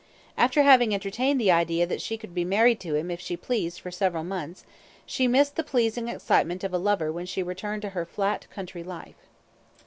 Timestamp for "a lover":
6.73-7.11